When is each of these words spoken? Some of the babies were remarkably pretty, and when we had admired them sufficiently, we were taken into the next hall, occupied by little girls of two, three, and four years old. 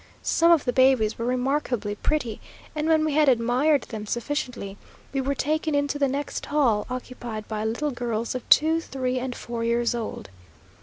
Some 0.23 0.51
of 0.51 0.65
the 0.65 0.73
babies 0.73 1.19
were 1.19 1.27
remarkably 1.27 1.93
pretty, 1.93 2.41
and 2.75 2.87
when 2.87 3.05
we 3.05 3.13
had 3.13 3.29
admired 3.29 3.83
them 3.83 4.07
sufficiently, 4.07 4.75
we 5.13 5.21
were 5.21 5.35
taken 5.35 5.75
into 5.75 5.99
the 5.99 6.07
next 6.07 6.47
hall, 6.47 6.87
occupied 6.89 7.47
by 7.47 7.63
little 7.65 7.91
girls 7.91 8.33
of 8.33 8.49
two, 8.49 8.81
three, 8.81 9.19
and 9.19 9.35
four 9.35 9.63
years 9.63 9.93
old. 9.93 10.31